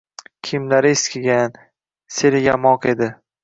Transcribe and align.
Kiyimlari 0.47 0.93
eskigan, 0.95 1.55
seryamoq 2.19 2.93
edi 2.97 3.15